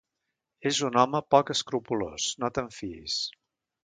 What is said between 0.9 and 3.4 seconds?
home poc escrupolós: no te'n fiïs.